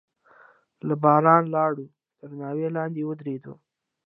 له 0.87 0.95
بارانه 1.03 1.49
لاړو، 1.55 1.85
تر 2.19 2.29
ناوې 2.41 2.67
لاندې 2.77 3.07
ودرېدو. 3.07 3.53